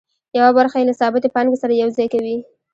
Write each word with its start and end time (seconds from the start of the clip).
یوه 0.37 0.51
برخه 0.57 0.77
یې 0.79 0.87
له 0.89 0.93
ثابتې 1.01 1.29
پانګې 1.35 1.57
سره 1.63 1.73
یوځای 1.81 2.07
کوي 2.13 2.37